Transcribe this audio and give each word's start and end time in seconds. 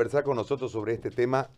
conversar 0.00 0.24
con 0.24 0.36
nosotros 0.36 0.72
sobre 0.72 0.94
este 0.94 1.10
tema 1.10 1.50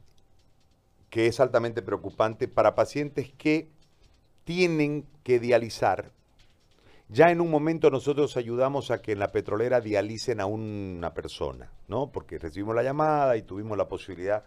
que 1.10 1.28
es 1.28 1.38
altamente 1.38 1.80
preocupante 1.80 2.48
para 2.48 2.74
pacientes 2.74 3.30
que 3.38 3.68
tienen 4.42 5.06
que 5.22 5.38
dializar. 5.38 6.10
Ya 7.08 7.30
en 7.30 7.40
un 7.40 7.52
momento 7.52 7.88
nosotros 7.88 8.36
ayudamos 8.36 8.90
a 8.90 9.00
que 9.00 9.12
en 9.12 9.20
la 9.20 9.28
petrolera 9.28 9.80
dialicen 9.80 10.40
a 10.40 10.46
una 10.46 11.14
persona, 11.14 11.70
¿no? 11.86 12.10
Porque 12.10 12.36
recibimos 12.36 12.74
la 12.74 12.82
llamada 12.82 13.36
y 13.36 13.42
tuvimos 13.42 13.78
la 13.78 13.86
posibilidad 13.86 14.42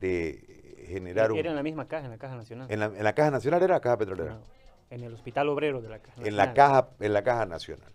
de 0.00 0.82
generar 0.88 1.30
un... 1.30 1.38
Era 1.38 1.50
en 1.50 1.56
la 1.56 1.62
misma 1.62 1.86
caja, 1.86 2.06
en 2.06 2.10
la 2.10 2.18
Caja 2.18 2.34
Nacional. 2.34 2.66
¿En 2.68 2.80
la, 2.80 3.12
Caja 3.12 3.30
Nacional 3.30 3.62
era 3.62 3.74
la 3.74 3.80
Caja 3.80 3.96
Petrolera? 3.96 4.40
en 4.90 5.04
el 5.04 5.14
Hospital 5.14 5.48
Obrero 5.50 5.80
de 5.80 5.88
la 5.88 6.00
Caja 6.00 6.16
Nacional. 6.16 6.28
En 6.28 6.36
la 6.36 6.52
Caja, 6.52 6.88
en 6.98 7.12
la 7.12 7.22
caja 7.22 7.46
Nacional. 7.46 7.92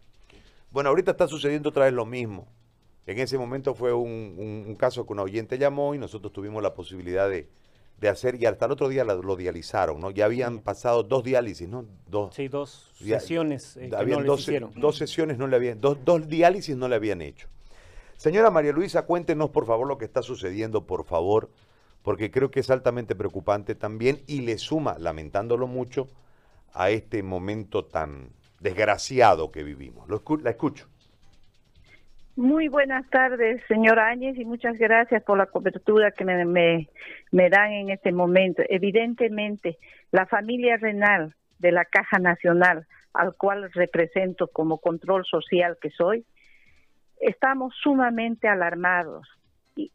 Bueno, 0.72 0.92
ahorita 0.92 1.12
está 1.12 1.28
sucediendo 1.28 1.68
otra 1.68 1.84
vez 1.84 1.94
lo 1.94 2.06
mismo. 2.06 2.48
En 3.08 3.20
ese 3.20 3.38
momento 3.38 3.76
fue 3.76 3.94
un, 3.94 4.76
caso 4.80 5.06
que 5.06 5.14
un 5.14 5.20
oyente 5.20 5.58
llamó 5.58 5.94
y 5.94 5.98
nosotros 5.98 6.34
tuvimos 6.34 6.64
la 6.64 6.74
posibilidad 6.74 7.30
de, 7.30 7.48
hacer, 8.10 8.42
y 8.42 8.46
hasta 8.46 8.66
el 8.66 8.72
otro 8.72 8.90
día 8.90 9.04
lo, 9.04 9.36
dializaron, 9.36 10.00
¿no? 10.00 10.12
Ya 10.12 10.26
habían 10.26 10.60
pasado 10.60 11.04
dos 11.04 11.24
diálisis, 11.24 11.68
¿no? 11.70 11.86
Dos, 12.08 12.34
sí, 12.36 12.48
dos 12.48 12.92
sesiones 12.98 13.78
eh, 13.78 13.90
que 13.90 14.06
no 14.06 14.24
dos, 14.24 14.42
hicieron. 14.42 14.72
Dos 14.76 14.98
sesiones 14.98 15.38
no 15.38 15.48
le 15.48 15.56
habían, 15.56 15.80
dos, 15.80 15.98
dos 16.04 16.28
diálisis 16.28 16.76
no 16.76 16.88
le 16.88 16.96
habían 16.96 17.22
hecho. 17.22 17.48
Señora 18.18 18.50
María 18.50 18.72
Luisa, 18.72 19.06
cuéntenos 19.06 19.50
por 19.52 19.66
favor 19.66 19.88
lo 19.88 19.98
que 19.98 20.06
está 20.06 20.22
sucediendo, 20.22 20.88
por 20.88 21.06
favor, 21.06 21.52
porque 22.02 22.32
creo 22.32 22.50
que 22.50 22.62
es 22.62 22.70
altamente 22.70 23.16
preocupante 23.16 23.76
también 23.76 24.24
y 24.26 24.42
le 24.42 24.58
suma, 24.58 24.98
lamentándolo 24.98 25.68
mucho, 25.68 26.08
a 26.74 26.90
este 26.90 27.24
momento 27.24 27.86
tan 27.86 28.30
desgraciado 28.60 29.52
que 29.52 29.64
vivimos. 29.64 30.08
Lo, 30.10 30.24
la 30.42 30.50
escucho. 30.50 30.88
Muy 32.38 32.68
buenas 32.68 33.10
tardes, 33.10 33.62
señora 33.70 34.10
Áñez, 34.10 34.38
y 34.38 34.44
muchas 34.44 34.78
gracias 34.78 35.24
por 35.24 35.38
la 35.38 35.46
cobertura 35.46 36.12
que 36.12 36.26
me, 36.26 37.50
dan 37.50 37.72
en 37.72 37.90
este 37.92 38.12
momento. 38.12 38.62
Evidentemente, 38.68 39.78
la 40.12 40.26
familia 40.26 40.76
renal 40.76 41.34
de 41.60 41.72
la 41.72 41.86
Caja 41.86 42.20
Nacional, 42.20 42.88
al 43.14 43.36
cual 43.38 43.72
represento 43.72 44.48
como 44.48 44.80
control 44.80 45.26
social 45.26 45.78
que 45.82 45.92
soy, 45.92 46.26
estamos 47.22 47.74
sumamente 47.82 48.50
alarmados 48.50 49.30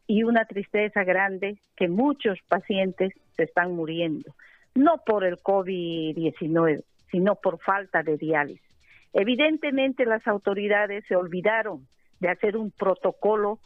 y 0.07 0.23
una 0.23 0.47
tristeza 0.47 1.05
grande 1.05 1.59
que 1.77 1.89
muchos 1.89 2.39
pacientes 2.48 3.12
se 3.36 3.42
están 3.42 3.77
muriendo, 3.77 4.34
no 4.75 5.03
por 5.05 5.25
el 5.25 5.36
COVID-19, 5.36 6.84
sino 7.11 7.34
por 7.34 7.59
falta 7.59 8.03
de 8.03 8.17
diálisis. 8.17 8.64
Evidentemente 9.12 10.07
las 10.07 10.27
autoridades 10.27 11.05
se 11.07 11.17
olvidaron 11.17 11.86
de 12.21 12.29
hacer 12.29 12.57
un 12.57 12.71
protocolo 12.71 13.59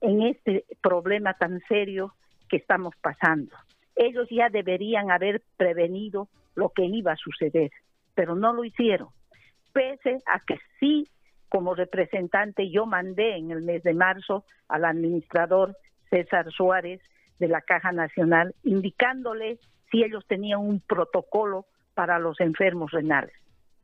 en 0.00 0.22
este 0.22 0.64
problema 0.80 1.34
tan 1.34 1.60
serio 1.68 2.14
que 2.48 2.56
estamos 2.56 2.94
pasando. 3.00 3.54
Ellos 3.96 4.28
ya 4.30 4.48
deberían 4.48 5.10
haber 5.10 5.42
prevenido 5.56 6.28
lo 6.54 6.70
que 6.70 6.84
iba 6.84 7.12
a 7.12 7.16
suceder, 7.16 7.70
pero 8.14 8.34
no 8.34 8.52
lo 8.52 8.64
hicieron, 8.64 9.08
pese 9.72 10.22
a 10.26 10.40
que 10.40 10.58
sí, 10.80 11.08
como 11.48 11.74
representante, 11.74 12.70
yo 12.70 12.86
mandé 12.86 13.36
en 13.36 13.50
el 13.50 13.62
mes 13.62 13.82
de 13.82 13.94
marzo 13.94 14.44
al 14.68 14.84
administrador 14.84 15.76
César 16.10 16.50
Suárez 16.50 17.00
de 17.38 17.48
la 17.48 17.60
Caja 17.60 17.92
Nacional, 17.92 18.54
indicándole 18.64 19.58
si 19.90 20.02
ellos 20.02 20.24
tenían 20.26 20.60
un 20.60 20.80
protocolo 20.80 21.66
para 21.94 22.18
los 22.18 22.40
enfermos 22.40 22.90
renales, 22.90 23.32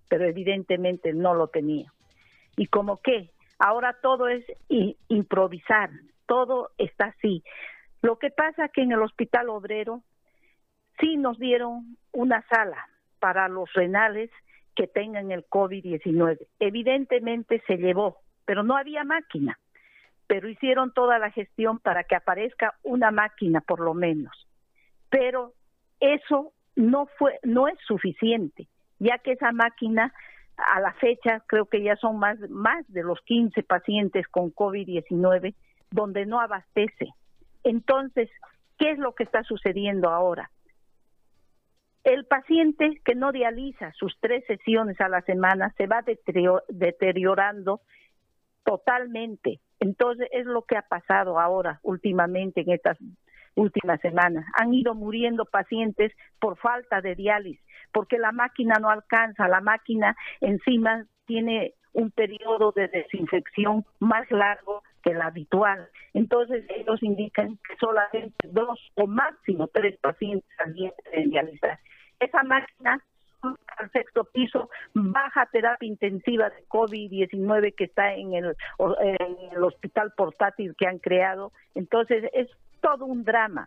pero 0.08 0.24
evidentemente 0.24 1.12
no 1.12 1.34
lo 1.34 1.48
tenían. 1.48 1.90
Y 2.56 2.66
como 2.66 3.00
que 3.00 3.30
Ahora 3.66 3.96
todo 4.02 4.28
es 4.28 4.44
improvisar, 5.08 5.88
todo 6.26 6.72
está 6.76 7.06
así. 7.06 7.42
Lo 8.02 8.18
que 8.18 8.28
pasa 8.28 8.68
que 8.68 8.82
en 8.82 8.92
el 8.92 9.00
Hospital 9.00 9.48
Obrero 9.48 10.02
sí 11.00 11.16
nos 11.16 11.38
dieron 11.38 11.96
una 12.12 12.46
sala 12.48 12.86
para 13.20 13.48
los 13.48 13.72
renales 13.72 14.30
que 14.76 14.86
tengan 14.86 15.30
el 15.30 15.46
COVID-19. 15.46 16.46
Evidentemente 16.60 17.62
se 17.66 17.78
llevó, 17.78 18.18
pero 18.44 18.64
no 18.64 18.76
había 18.76 19.02
máquina. 19.02 19.58
Pero 20.26 20.50
hicieron 20.50 20.92
toda 20.92 21.18
la 21.18 21.30
gestión 21.30 21.78
para 21.78 22.04
que 22.04 22.16
aparezca 22.16 22.74
una 22.82 23.12
máquina 23.12 23.62
por 23.62 23.80
lo 23.80 23.94
menos. 23.94 24.46
Pero 25.08 25.54
eso 26.00 26.52
no 26.76 27.06
fue 27.16 27.38
no 27.42 27.68
es 27.68 27.78
suficiente, 27.86 28.66
ya 28.98 29.16
que 29.16 29.32
esa 29.32 29.52
máquina 29.52 30.12
a 30.56 30.80
la 30.80 30.92
fecha 30.94 31.42
creo 31.46 31.66
que 31.66 31.82
ya 31.82 31.96
son 31.96 32.18
más, 32.18 32.38
más 32.50 32.84
de 32.88 33.02
los 33.02 33.20
15 33.22 33.62
pacientes 33.62 34.26
con 34.28 34.54
COVID-19 34.54 35.54
donde 35.90 36.26
no 36.26 36.40
abastece. 36.40 37.08
Entonces, 37.62 38.28
¿qué 38.78 38.90
es 38.90 38.98
lo 38.98 39.14
que 39.14 39.24
está 39.24 39.42
sucediendo 39.44 40.10
ahora? 40.10 40.50
El 42.02 42.26
paciente 42.26 43.00
que 43.04 43.14
no 43.14 43.32
dializa 43.32 43.92
sus 43.92 44.14
tres 44.20 44.44
sesiones 44.46 45.00
a 45.00 45.08
la 45.08 45.22
semana 45.22 45.72
se 45.76 45.86
va 45.86 46.04
deteriorando 46.68 47.80
totalmente. 48.64 49.60
Entonces, 49.80 50.28
es 50.32 50.44
lo 50.44 50.62
que 50.62 50.76
ha 50.76 50.82
pasado 50.82 51.40
ahora 51.40 51.80
últimamente 51.82 52.60
en 52.60 52.72
estas 52.72 52.98
últimas 53.54 54.00
semanas. 54.00 54.44
Han 54.58 54.74
ido 54.74 54.94
muriendo 54.94 55.44
pacientes 55.44 56.12
por 56.38 56.56
falta 56.58 57.00
de 57.00 57.14
diálisis, 57.14 57.64
porque 57.92 58.18
la 58.18 58.32
máquina 58.32 58.74
no 58.80 58.90
alcanza, 58.90 59.48
la 59.48 59.60
máquina 59.60 60.16
encima 60.40 61.06
tiene 61.26 61.74
un 61.92 62.10
periodo 62.10 62.72
de 62.72 62.88
desinfección 62.88 63.84
más 64.00 64.30
largo 64.30 64.82
que 65.02 65.10
el 65.10 65.22
habitual. 65.22 65.88
Entonces 66.12 66.64
ellos 66.68 67.02
indican 67.02 67.56
que 67.68 67.76
solamente 67.78 68.48
dos 68.50 68.78
o 68.94 69.06
máximo 69.06 69.68
tres 69.68 69.96
pacientes 70.00 70.50
al 70.58 70.74
día 70.74 70.92
deben 71.04 71.30
dializar. 71.30 71.78
Esa 72.18 72.42
máquina 72.42 73.00
al 73.76 73.90
sexto 73.92 74.24
piso, 74.24 74.70
baja 74.94 75.46
terapia 75.52 75.86
intensiva 75.86 76.48
de 76.48 76.66
COVID-19 76.68 77.74
que 77.74 77.84
está 77.84 78.14
en 78.14 78.32
el, 78.32 78.56
en 79.00 79.36
el 79.52 79.62
hospital 79.62 80.12
portátil 80.16 80.74
que 80.76 80.86
han 80.86 80.98
creado. 80.98 81.52
Entonces 81.74 82.24
es 82.32 82.48
todo 82.84 83.06
un 83.06 83.24
drama. 83.24 83.66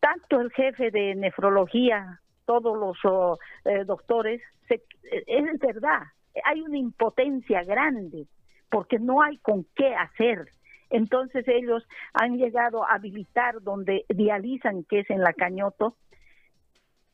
Tanto 0.00 0.40
el 0.42 0.52
jefe 0.52 0.90
de 0.90 1.14
nefrología, 1.14 2.20
todos 2.44 2.76
los 2.76 2.98
oh, 3.04 3.38
eh, 3.64 3.84
doctores, 3.84 4.42
se, 4.68 4.82
es 5.26 5.58
verdad, 5.60 6.02
hay 6.44 6.60
una 6.60 6.76
impotencia 6.76 7.64
grande 7.64 8.26
porque 8.70 8.98
no 8.98 9.22
hay 9.22 9.38
con 9.38 9.64
qué 9.74 9.94
hacer. 9.94 10.46
Entonces 10.90 11.48
ellos 11.48 11.88
han 12.12 12.36
llegado 12.36 12.84
a 12.84 12.94
habilitar 12.94 13.62
donde 13.62 14.04
dializan, 14.10 14.84
que 14.84 15.00
es 15.00 15.10
en 15.10 15.22
la 15.22 15.32
Cañoto, 15.32 15.96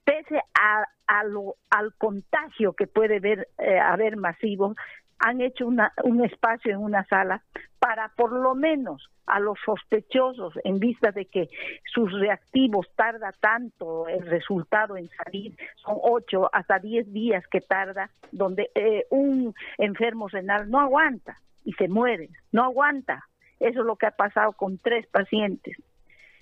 pese 0.03 0.41
a, 0.61 0.85
al 1.07 1.95
contagio 1.97 2.73
que 2.73 2.89
puede 2.89 3.19
haber, 3.19 3.47
eh, 3.59 3.79
haber 3.79 4.17
masivo, 4.17 4.75
han 5.19 5.41
hecho 5.41 5.67
una, 5.67 5.93
un 6.05 6.25
espacio 6.25 6.73
en 6.73 6.79
una 6.79 7.05
sala 7.05 7.43
para 7.79 8.09
por 8.09 8.33
lo 8.33 8.55
menos 8.55 9.11
a 9.27 9.41
los 9.41 9.59
sospechosos 9.65 10.55
en 10.65 10.79
vista 10.79 11.13
de 11.13 11.27
que 11.27 11.49
sus 11.93 12.13
reactivos 12.13 12.87
tarda 12.97 13.33
tanto 13.41 14.09
el 14.09 14.27
resultado 14.27 14.97
en 14.97 15.09
salir, 15.11 15.55
son 15.77 15.97
ocho 16.03 16.49
hasta 16.53 16.79
diez 16.79 17.13
días 17.13 17.47
que 17.47 17.61
tarda, 17.61 18.11
donde 18.33 18.71
eh, 18.75 19.05
un 19.11 19.55
enfermo 19.77 20.29
renal 20.29 20.71
no 20.71 20.81
aguanta 20.81 21.37
y 21.65 21.73
se 21.75 21.89
muere, 21.89 22.31
no 22.53 22.65
aguanta. 22.65 23.25
Eso 23.61 23.81
es 23.81 23.87
lo 23.87 23.97
que 23.97 24.07
ha 24.07 24.13
pasado 24.13 24.53
con 24.53 24.79
tres 24.79 25.07
pacientes. 25.09 25.77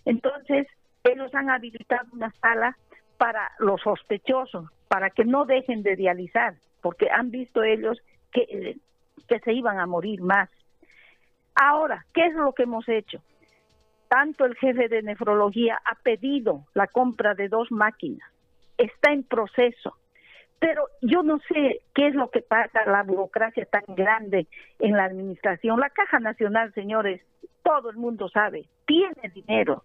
Entonces, 0.05 0.69
ellos 1.03 1.35
han 1.35 1.51
habilitado 1.51 2.07
una 2.13 2.31
sala 2.41 2.77
para 3.17 3.51
los 3.59 3.81
sospechosos, 3.81 4.69
para 4.89 5.11
que 5.11 5.25
no 5.25 5.45
dejen 5.47 5.83
de 5.83 5.97
dializar, 5.97 6.55
porque 6.83 7.11
han 7.11 7.31
visto 7.31 7.63
ellos 7.63 8.01
que, 8.33 8.77
se 9.45 9.53
iban 9.53 9.79
a 9.79 9.87
morir 9.87 10.21
más. 10.21 10.49
Ahora, 11.55 12.05
¿qué 12.13 12.27
es 12.27 12.35
lo 12.35 12.53
que 12.53 12.65
hemos 12.65 12.89
hecho? 12.89 13.23
Tanto 14.09 14.45
el 14.45 14.57
jefe 14.57 14.89
de 14.89 15.03
nefrología 15.03 15.81
ha 15.85 15.97
pedido 15.97 16.65
la 16.75 16.87
compra 16.87 17.35
de 17.35 17.49
dos 17.49 17.73
máquinas, 17.73 18.31
está 18.79 19.13
en 19.13 19.25
proceso, 19.25 19.97
pero 20.59 20.89
yo 21.03 21.23
no 21.23 21.39
sé 21.49 21.81
qué 21.95 22.09
es 22.09 22.15
lo 22.15 22.31
que 22.31 22.41
pasa, 22.41 22.85
la 22.87 23.03
burocracia 23.03 23.67
tan 23.67 23.83
grande 23.89 24.47
en 24.79 24.93
la 24.93 25.05
administración. 25.05 25.81
La 25.81 25.91
Caja 25.91 26.19
Nacional, 26.19 26.73
señores, 26.73 27.21
todo 27.63 27.91
el 27.91 27.97
mundo 27.97 28.29
sabe, 28.29 28.67
tiene 28.87 29.31
dinero, 29.35 29.85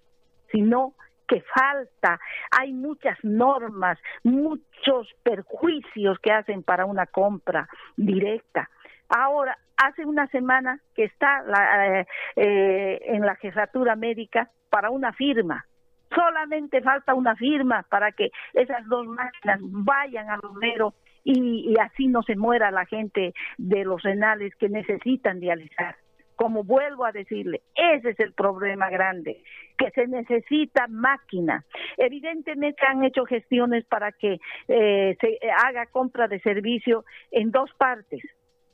sino 0.52 0.94
que 1.32 1.42
falta, 1.42 2.20
hay 2.52 2.74
muchas 2.74 3.18
normas, 3.24 3.98
muchos 4.22 5.08
perjuicios 5.24 6.20
que 6.20 6.34
hacen 6.34 6.62
para 6.62 6.86
una 6.86 7.06
compra 7.06 7.70
directa. 7.96 8.70
Ahora, 9.08 9.58
hace 9.78 10.04
una 10.04 10.28
semana 10.28 10.82
que 10.94 11.06
está 11.06 11.46
eh, 11.48 12.06
eh, 12.36 13.00
en 13.06 13.22
la 13.26 13.36
jefatura 13.38 13.96
médica 13.96 14.50
para 14.70 14.90
una 14.90 15.14
firma. 15.14 15.66
Solamente 16.14 16.82
falta 16.82 17.14
una 17.14 17.38
firma 17.38 17.86
para 17.90 18.12
que 18.12 18.32
esas 18.52 18.86
dos 18.88 19.08
máquinas 19.08 19.60
vayan 19.62 20.30
al 20.30 20.42
Romero 20.42 20.94
y 21.24 21.76
así 21.80 22.08
no 22.08 22.24
se 22.24 22.36
muera 22.36 22.72
la 22.72 22.86
gente 22.86 23.34
de 23.58 23.86
los 23.86 24.02
renales 24.02 24.54
que 24.56 24.68
necesitan 24.68 25.40
dializar. 25.40 25.96
Como 26.36 26.64
vuelvo 26.64 27.06
a 27.06 27.12
decirle, 27.12 27.62
ese 27.76 28.12
es 28.12 28.20
el 28.20 28.34
problema 28.34 28.90
grande, 28.90 29.44
que 29.78 29.92
se 29.92 30.08
necesita 30.08 30.88
máquina. 30.88 31.66
Evidentemente 31.98 32.86
han 32.86 33.04
hecho 33.04 33.26
gestiones 33.26 33.86
para 33.86 34.12
que 34.12 34.40
eh, 34.68 35.18
se 35.20 35.40
haga 35.52 35.86
compra 35.88 36.28
de 36.28 36.40
servicio 36.40 37.06
en 37.32 37.52
dos 37.52 37.72
partes 37.78 38.22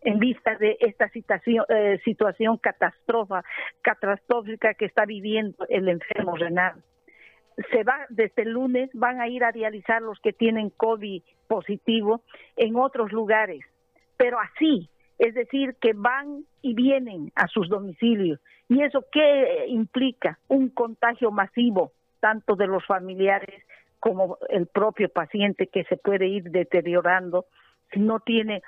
en 0.02 0.20
vista 0.20 0.56
de 0.56 0.78
esta 0.80 1.10
situación, 1.10 1.66
eh, 1.70 2.00
situación 2.06 2.60
catastrófica 2.60 4.74
que 4.76 4.86
está 4.86 5.06
viviendo 5.06 5.66
el 5.70 5.90
enfermo 5.90 6.36
renal. 6.36 6.76
Se 7.72 7.84
va 7.84 8.06
desde 8.10 8.44
el 8.44 8.52
lunes, 8.52 8.92
van 8.94 9.20
a 9.20 9.28
ir 9.28 9.44
a 9.44 9.52
dializar 9.52 10.02
los 10.02 10.20
que 10.20 10.32
tienen 10.32 10.70
COVID 10.70 11.24
positivo 11.48 12.22
en 12.56 12.76
otros 12.76 13.12
lugares, 13.12 13.66
pero 14.16 14.40
así, 14.40 14.90
es 15.20 15.34
decir, 15.34 15.76
que 15.82 15.94
van 15.94 16.44
y 16.62 16.74
vienen 16.74 17.32
a 17.36 17.48
sus 17.48 17.70
domicilios. 17.70 18.40
¿Y 18.70 18.84
eso 18.84 19.06
qué 19.12 19.66
implica? 19.68 20.40
Un 20.48 20.70
contagio 20.70 21.32
masivo, 21.32 21.92
tanto 22.20 22.56
de 22.56 22.68
los 22.68 22.86
familiares 22.86 23.64
como 24.00 24.38
el 24.50 24.68
propio 24.68 25.10
paciente 25.10 25.68
que 25.68 25.84
se 25.86 25.98
puede 25.98 26.28
ir 26.28 26.44
deteriorando 26.52 27.46
si 27.92 28.00
no 28.00 28.20
tiene 28.20 28.62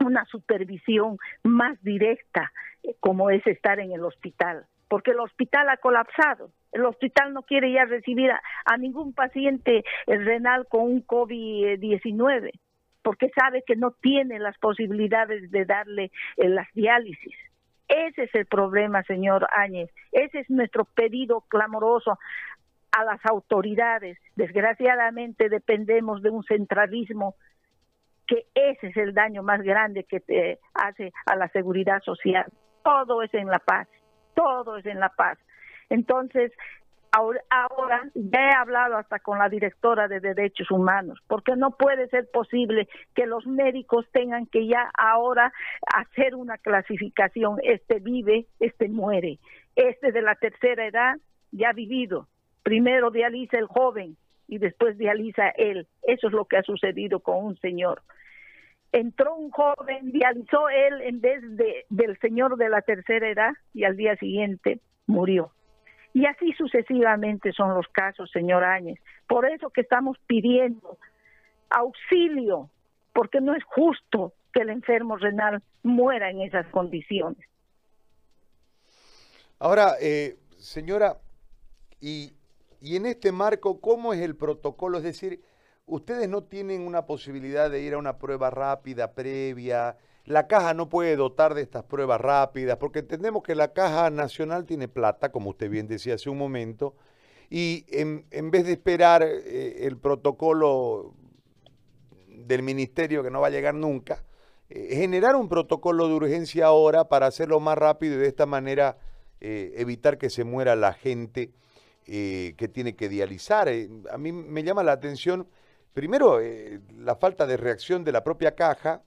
una 0.00 0.24
supervisión 0.26 1.18
más 1.42 1.82
directa 1.82 2.52
eh, 2.82 2.94
como 3.00 3.30
es 3.30 3.44
estar 3.46 3.80
en 3.80 3.92
el 3.92 4.04
hospital, 4.04 4.66
porque 4.88 5.12
el 5.12 5.20
hospital 5.20 5.68
ha 5.70 5.78
colapsado. 5.78 6.50
El 6.72 6.84
hospital 6.84 7.32
no 7.32 7.42
quiere 7.42 7.72
ya 7.72 7.84
recibir 7.84 8.30
a, 8.30 8.76
ningún 8.76 9.14
paciente 9.14 9.84
eh, 10.06 10.16
renal 10.18 10.66
con 10.68 10.82
un 10.82 11.06
COVID-19 11.06 12.50
porque 13.04 13.30
sabe 13.38 13.62
que 13.64 13.76
no 13.76 13.92
tiene 13.92 14.40
las 14.40 14.58
posibilidades 14.58 15.50
de 15.50 15.66
darle 15.66 16.10
eh, 16.38 16.48
las 16.48 16.66
diálisis. 16.72 17.36
Ese 17.86 18.24
es 18.24 18.34
el 18.34 18.46
problema, 18.46 19.02
señor 19.02 19.46
Áñez. 19.54 19.90
Ese 20.10 20.40
es 20.40 20.50
nuestro 20.50 20.86
pedido 20.86 21.42
clamoroso 21.42 22.18
a 22.92 23.04
las 23.04 23.20
autoridades. 23.26 24.18
Desgraciadamente 24.36 25.50
dependemos 25.50 26.22
de 26.22 26.30
un 26.30 26.42
centralismo 26.44 27.36
que 28.26 28.46
ese 28.54 28.86
es 28.86 28.96
el 28.96 29.12
daño 29.12 29.42
más 29.42 29.60
grande 29.60 30.04
que 30.04 30.20
te 30.20 30.58
hace 30.72 31.12
a 31.26 31.36
la 31.36 31.48
seguridad 31.48 32.02
social. 32.02 32.46
Todo 32.82 33.22
es 33.22 33.34
en 33.34 33.48
la 33.48 33.58
paz, 33.58 33.86
todo 34.34 34.78
es 34.78 34.86
en 34.86 34.98
la 34.98 35.10
paz. 35.10 35.38
Entonces, 35.90 36.52
Ahora, 37.16 38.10
ya 38.14 38.40
he 38.40 38.54
hablado 38.54 38.96
hasta 38.96 39.20
con 39.20 39.38
la 39.38 39.48
directora 39.48 40.08
de 40.08 40.18
Derechos 40.18 40.68
Humanos, 40.72 41.20
porque 41.28 41.54
no 41.54 41.70
puede 41.76 42.08
ser 42.08 42.28
posible 42.32 42.88
que 43.14 43.26
los 43.26 43.46
médicos 43.46 44.04
tengan 44.10 44.46
que 44.46 44.66
ya 44.66 44.90
ahora 44.98 45.52
hacer 45.94 46.34
una 46.34 46.58
clasificación, 46.58 47.58
este 47.62 48.00
vive, 48.00 48.46
este 48.58 48.88
muere, 48.88 49.38
este 49.76 50.10
de 50.10 50.22
la 50.22 50.34
tercera 50.34 50.86
edad 50.88 51.14
ya 51.52 51.68
ha 51.68 51.72
vivido, 51.72 52.26
primero 52.64 53.12
dializa 53.12 53.58
el 53.58 53.66
joven 53.66 54.16
y 54.48 54.58
después 54.58 54.98
dializa 54.98 55.50
él, 55.50 55.86
eso 56.02 56.26
es 56.26 56.32
lo 56.32 56.46
que 56.46 56.56
ha 56.56 56.62
sucedido 56.62 57.20
con 57.20 57.44
un 57.44 57.56
señor. 57.58 58.02
Entró 58.90 59.36
un 59.36 59.50
joven, 59.50 60.10
dializó 60.10 60.68
él 60.68 61.00
en 61.02 61.20
vez 61.20 61.42
de, 61.56 61.84
del 61.90 62.18
señor 62.18 62.56
de 62.56 62.68
la 62.68 62.82
tercera 62.82 63.28
edad 63.28 63.52
y 63.72 63.84
al 63.84 63.96
día 63.96 64.16
siguiente 64.16 64.80
murió. 65.06 65.52
Y 66.14 66.26
así 66.26 66.52
sucesivamente 66.52 67.52
son 67.52 67.74
los 67.74 67.88
casos, 67.88 68.30
señor 68.30 68.62
Áñez. 68.64 68.98
Por 69.26 69.44
eso 69.46 69.70
que 69.70 69.80
estamos 69.80 70.16
pidiendo 70.26 70.96
auxilio, 71.70 72.70
porque 73.12 73.40
no 73.40 73.54
es 73.54 73.64
justo 73.64 74.32
que 74.52 74.60
el 74.60 74.70
enfermo 74.70 75.16
renal 75.16 75.60
muera 75.82 76.30
en 76.30 76.40
esas 76.40 76.66
condiciones. 76.68 77.44
Ahora, 79.58 79.94
eh, 80.00 80.36
señora, 80.56 81.18
y, 82.00 82.32
y 82.80 82.96
en 82.96 83.06
este 83.06 83.32
marco, 83.32 83.80
¿cómo 83.80 84.14
es 84.14 84.20
el 84.20 84.36
protocolo? 84.36 84.98
Es 84.98 85.04
decir, 85.04 85.40
ustedes 85.86 86.28
no 86.28 86.44
tienen 86.44 86.86
una 86.86 87.06
posibilidad 87.06 87.70
de 87.70 87.80
ir 87.80 87.94
a 87.94 87.98
una 87.98 88.18
prueba 88.18 88.50
rápida 88.50 89.14
previa, 89.14 89.96
la 90.26 90.46
caja 90.46 90.72
no 90.74 90.88
puede 90.88 91.16
dotar 91.16 91.54
de 91.54 91.62
estas 91.62 91.84
pruebas 91.84 92.20
rápidas 92.20 92.78
porque 92.78 93.00
entendemos 93.00 93.42
que 93.42 93.54
la 93.54 93.72
caja 93.72 94.10
nacional 94.10 94.64
tiene 94.64 94.88
plata, 94.88 95.30
como 95.30 95.50
usted 95.50 95.68
bien 95.68 95.86
decía 95.86 96.14
hace 96.14 96.30
un 96.30 96.38
momento, 96.38 96.94
y 97.50 97.84
en, 97.88 98.50
vez 98.50 98.64
de 98.64 98.72
esperar 98.72 99.22
eh, 99.22 99.86
el 99.86 99.98
protocolo 99.98 101.14
del 102.28 102.62
ministerio 102.62 103.22
que 103.22 103.30
no 103.30 103.40
va 103.40 103.48
a 103.48 103.50
llegar 103.50 103.74
nunca, 103.74 104.24
eh, 104.70 104.96
generar 104.96 105.36
un 105.36 105.48
protocolo 105.48 106.08
de 106.08 106.14
urgencia 106.14 106.66
ahora 106.66 107.08
para 107.08 107.26
hacerlo 107.26 107.60
más 107.60 107.76
rápido 107.76 108.14
y 108.14 108.18
de 108.18 108.28
esta 108.28 108.46
manera 108.46 108.96
eh, 109.40 109.74
evitar 109.76 110.16
que 110.16 110.30
se 110.30 110.44
muera 110.44 110.74
la 110.74 110.94
gente 110.94 111.52
que 112.06 112.70
tiene 112.70 112.96
que 112.96 113.08
dializar. 113.08 113.66
a 114.10 114.18
mí 114.18 114.30
me 114.30 114.62
llama 114.62 114.82
la 114.82 114.92
atención, 114.92 115.48
primero, 115.94 116.38
la 116.98 117.16
falta 117.16 117.46
de 117.46 117.56
reacción 117.56 118.04
de 118.04 118.12
la 118.12 118.22
propia 118.22 118.54
caja, 118.54 119.00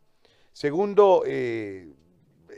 Segundo, 0.57 1.21
eh, 1.27 1.85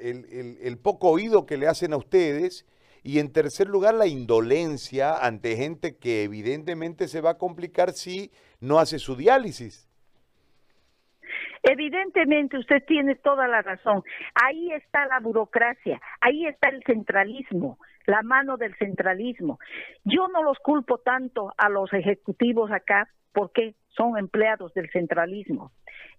el, 0.02 0.78
poco 0.78 1.10
oído 1.10 1.46
que 1.46 1.58
le 1.58 1.68
hacen 1.68 1.92
a 1.92 1.98
ustedes. 1.98 2.66
Y 3.04 3.20
en 3.20 3.34
tercer 3.34 3.68
lugar, 3.68 3.94
la 3.94 4.08
indolencia 4.08 5.18
ante 5.18 5.58
gente 5.58 5.98
que 5.98 6.24
evidentemente 6.24 7.10
se 7.10 7.20
va 7.20 7.32
a 7.32 7.38
complicar 7.38 7.92
si 7.92 8.32
no 8.62 8.80
hace 8.80 9.00
su 9.00 9.18
diálisis. 9.18 9.90
Evidentemente, 11.62 12.58
usted 12.58 12.86
tiene 12.88 13.16
toda 13.16 13.50
la 13.50 13.64
razón. 13.64 14.02
Ahí 14.34 14.72
está 14.72 15.06
la 15.08 15.20
burocracia, 15.20 16.02
ahí 16.22 16.46
está 16.46 16.70
el 16.70 16.82
centralismo, 16.86 17.80
la 18.06 18.22
mano 18.22 18.56
del 18.56 18.78
centralismo. 18.78 19.60
Yo 20.06 20.30
no 20.30 20.42
los 20.42 20.58
culpo 20.60 21.00
tanto 21.00 21.54
a 21.58 21.68
los 21.68 21.92
ejecutivos 21.92 22.72
acá 22.72 23.10
porque 23.34 23.76
son 23.96 24.18
empleados 24.18 24.74
del 24.74 24.90
centralismo. 24.92 25.72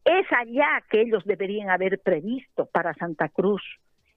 Es 0.05 0.27
allá 0.33 0.83
que 0.89 1.03
ellos 1.03 1.25
deberían 1.25 1.71
haber 1.71 2.01
previsto 2.01 2.67
para 2.67 2.95
Santa 2.95 3.29
Cruz. 3.29 3.63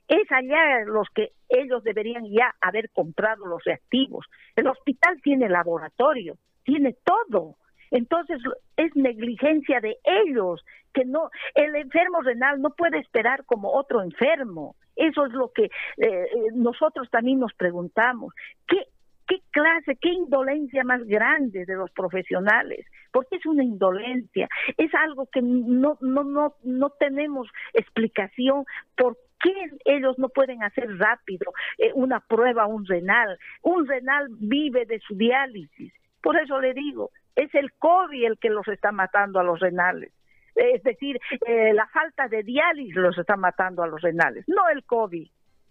Es 0.08 0.30
allá 0.32 0.84
los 0.86 1.08
que 1.10 1.32
ellos 1.50 1.84
deberían 1.84 2.26
ya 2.26 2.54
haber 2.62 2.90
comprado 2.92 3.46
los 3.46 3.64
reactivos. 3.64 4.26
El 4.56 4.68
hospital 4.68 5.22
tiene 5.22 5.50
laboratorio, 5.50 6.38
tiene 6.64 6.96
todo. 7.04 7.56
Entonces 7.92 8.42
es 8.76 8.96
negligencia 8.96 9.80
de 9.80 9.98
ellos 10.04 10.64
que 10.94 11.06
no 11.06 11.30
el 11.56 11.76
enfermo 11.76 12.22
renal 12.22 12.62
no 12.62 12.72
puede 12.72 13.00
esperar 13.00 13.46
como 13.46 13.72
otro 13.72 14.02
enfermo. 14.02 14.76
Eso 14.96 15.26
es 15.26 15.34
lo 15.34 15.52
que 15.52 15.66
eh, 15.66 15.70
eh, 15.98 16.28
nosotros 16.54 17.10
también 17.10 17.40
nos 17.40 17.54
preguntamos. 17.54 18.34
¿Qué 18.68 18.88
qué 19.28 19.42
clase, 19.52 19.98
qué 20.02 20.10
indolencia 20.10 20.84
más 20.84 21.04
grande 21.06 21.66
de 21.66 21.76
los 21.76 21.92
profesionales, 21.92 22.86
porque 23.12 23.38
es 23.38 23.46
una 23.46 23.64
indolencia, 23.64 24.48
es 24.78 24.94
algo 24.96 25.28
que 25.32 25.42
no, 25.42 25.98
no, 26.02 26.24
no, 26.24 26.56
no 26.64 26.90
tenemos 26.92 27.48
explicación 27.74 28.66
por 28.96 29.18
qué 29.42 29.54
ellos 29.86 30.18
no 30.18 30.30
pueden 30.30 30.64
hacer 30.64 30.98
rápido 30.98 31.54
eh, 31.78 31.92
una 31.94 32.22
prueba 32.22 32.66
un 32.66 32.86
renal. 32.86 33.38
Un 33.62 33.88
renal 33.88 34.28
vive 34.30 34.86
de 34.86 35.00
su 35.00 35.16
diálisis. 35.16 35.94
Por 36.22 36.40
eso 36.40 36.60
le 36.60 36.74
digo, 36.74 37.12
es 37.36 37.54
el 37.54 37.74
COVID 37.74 38.26
el 38.26 38.40
que 38.40 38.50
los 38.50 38.68
está 38.68 38.92
matando 38.92 39.40
a 39.40 39.44
los 39.44 39.60
renales. 39.60 40.14
Es 40.56 40.84
decir, 40.84 41.20
eh, 41.48 41.74
la 41.74 41.88
falta 41.88 42.28
de 42.28 42.44
diálisis 42.44 42.96
los 42.96 43.18
está 43.18 43.36
matando 43.36 43.84
a 43.84 43.88
los 43.88 44.02
renales, 44.02 44.46
no 44.48 44.70
el 44.70 44.84
COVID. 44.86 45.28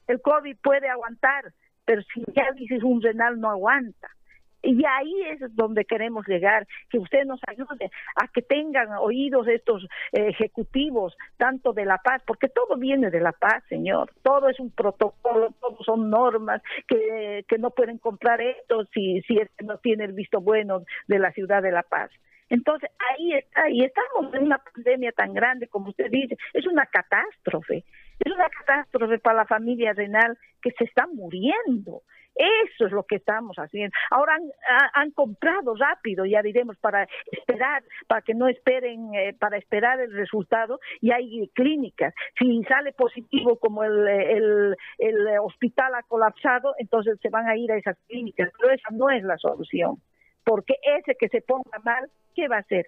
El 0.08 0.20
COVID 0.20 0.56
puede 0.60 0.88
aguantar, 0.88 1.52
pero 1.84 2.02
si 2.14 2.22
ya 2.34 2.50
dices 2.56 2.82
un 2.82 3.02
renal 3.02 3.40
no 3.40 3.50
aguanta. 3.50 4.08
Y 4.64 4.84
ahí 4.86 5.22
es 5.30 5.40
donde 5.56 5.84
queremos 5.84 6.26
llegar, 6.28 6.68
que 6.88 6.98
usted 6.98 7.24
nos 7.24 7.40
ayude 7.48 7.90
a 8.14 8.28
que 8.28 8.42
tengan 8.42 8.90
oídos 9.00 9.48
estos 9.48 9.82
eh, 10.12 10.28
ejecutivos, 10.28 11.16
tanto 11.36 11.72
de 11.72 11.84
la 11.84 11.98
paz, 11.98 12.22
porque 12.24 12.48
todo 12.48 12.76
viene 12.76 13.10
de 13.10 13.20
la 13.20 13.32
paz, 13.32 13.64
señor. 13.68 14.12
Todo 14.22 14.48
es 14.48 14.60
un 14.60 14.70
protocolo, 14.70 15.52
todo 15.60 15.78
son 15.84 16.10
normas 16.10 16.62
que, 16.86 17.44
que 17.48 17.58
no 17.58 17.70
pueden 17.70 17.98
comprar 17.98 18.40
esto 18.40 18.84
si, 18.94 19.20
si 19.22 19.36
no 19.64 19.78
tiene 19.78 20.04
el 20.04 20.12
visto 20.12 20.40
bueno 20.40 20.84
de 21.08 21.18
la 21.18 21.32
ciudad 21.32 21.60
de 21.60 21.72
la 21.72 21.82
paz. 21.82 22.12
Entonces, 22.48 22.90
ahí 23.10 23.32
está, 23.32 23.68
y 23.70 23.82
estamos 23.82 24.32
en 24.34 24.44
una 24.44 24.58
pandemia 24.58 25.10
tan 25.12 25.32
grande 25.32 25.68
como 25.68 25.88
usted 25.88 26.10
dice, 26.10 26.36
es 26.52 26.66
una 26.66 26.86
catástrofe. 26.86 27.82
Es 28.24 28.32
una 28.32 28.48
catástrofe 28.48 29.18
para 29.18 29.38
la 29.38 29.46
familia 29.46 29.92
renal 29.92 30.38
que 30.60 30.70
se 30.72 30.84
está 30.84 31.06
muriendo. 31.06 32.02
Eso 32.34 32.86
es 32.86 32.92
lo 32.92 33.04
que 33.04 33.16
estamos 33.16 33.56
haciendo. 33.56 33.94
Ahora 34.10 34.38
han, 34.94 35.10
comprado 35.10 35.74
rápido, 35.74 36.24
ya 36.24 36.42
diremos, 36.42 36.76
para 36.78 37.06
esperar, 37.30 37.82
para 38.06 38.22
que 38.22 38.34
no 38.34 38.48
esperen, 38.48 39.14
eh, 39.14 39.34
para 39.38 39.58
esperar 39.58 40.00
el 40.00 40.12
resultado, 40.12 40.80
y 41.00 41.12
hay 41.12 41.48
clínicas. 41.48 42.14
Si 42.38 42.62
sale 42.64 42.92
positivo 42.92 43.58
como 43.58 43.84
el, 43.84 44.74
hospital 45.42 45.94
ha 45.94 46.02
colapsado, 46.04 46.74
entonces 46.78 47.18
se 47.20 47.28
van 47.28 47.48
a 47.48 47.56
ir 47.56 47.70
a 47.70 47.76
esas 47.76 47.98
clínicas, 48.08 48.50
pero 48.58 48.72
esa 48.72 48.88
no 48.92 49.10
es 49.10 49.22
la 49.24 49.36
solución, 49.36 49.96
porque 50.44 50.74
ese 50.98 51.14
que 51.16 51.28
se 51.28 51.42
ponga 51.42 51.78
mal, 51.84 52.08
¿qué 52.34 52.48
va 52.48 52.56
a 52.56 52.60
hacer? 52.60 52.86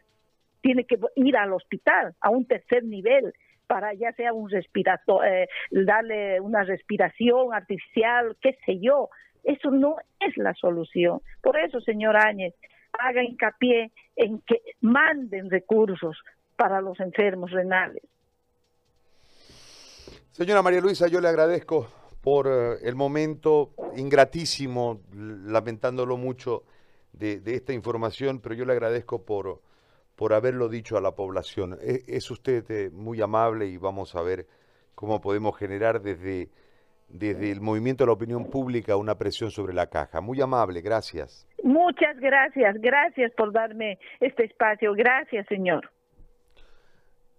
Tiene 0.62 0.85
que 0.85 0.99
ir 1.17 1.37
al 1.37 1.53
hospital, 1.53 2.14
a 2.21 2.31
un 2.31 2.47
tercer 2.47 2.85
nivel, 2.85 3.35
para 3.66 3.94
ya 3.94 4.12
sea 4.12 4.33
un 4.33 4.50
respirator, 4.50 5.26
eh, 5.26 5.49
darle 5.71 6.40
una 6.40 6.64
respiración 6.64 7.52
artificial, 7.52 8.37
qué 8.40 8.59
sé 8.64 8.78
yo. 8.80 9.09
Eso 9.42 9.71
no 9.71 9.97
es 10.21 10.37
la 10.37 10.54
solución. 10.54 11.21
Por 11.42 11.59
eso, 11.59 11.80
señor 11.80 12.16
Áñez, 12.16 12.54
haga 12.99 13.23
hincapié 13.23 13.92
en 14.16 14.40
que 14.40 14.62
manden 14.80 15.50
recursos 15.50 16.16
para 16.56 16.80
los 16.80 16.99
enfermos 17.00 17.50
renales. 17.50 18.02
Señora 20.30 20.62
María 20.62 20.80
Luisa, 20.80 21.09
yo 21.09 21.21
le 21.21 21.28
agradezco 21.28 21.88
por 22.21 22.47
eh, 22.49 22.78
el 22.83 22.94
momento 22.94 23.75
ingratísimo, 23.97 25.02
lamentándolo 25.12 26.16
mucho, 26.16 26.64
de, 27.12 27.42
esta 27.47 27.73
información, 27.73 28.40
pero 28.40 28.54
yo 28.54 28.64
le 28.64 28.73
agradezco 28.73 29.25
por, 29.25 29.61
por 30.16 30.33
haberlo 30.33 30.68
dicho 30.68 30.97
a 30.97 31.00
la 31.00 31.12
población. 31.12 31.78
Es, 31.83 32.09
es 32.09 32.30
usted 32.30 32.64
eh, 32.71 32.90
muy 32.90 33.21
amable 33.21 33.66
y 33.66 33.76
vamos 33.76 34.14
a 34.14 34.23
ver 34.23 34.47
cómo 34.94 35.21
podemos 35.21 35.56
generar 35.59 36.00
desde, 36.00 36.49
desde 37.09 37.50
el 37.50 37.61
movimiento 37.61 38.04
de 38.04 38.09
la 38.09 38.12
opinión 38.12 38.50
pública 38.50 38.97
una 38.97 39.16
presión 39.16 39.50
sobre 39.50 39.75
la 39.75 39.88
caja. 39.88 40.21
Muy 40.21 40.40
amable, 40.40 40.80
gracias. 40.80 41.47
Muchas 41.62 42.18
gracias, 42.18 42.76
gracias 42.80 43.33
por 43.33 43.52
darme 43.52 43.99
este 44.21 44.44
espacio. 44.44 44.92
Gracias, 44.92 45.47
señor. 45.49 45.90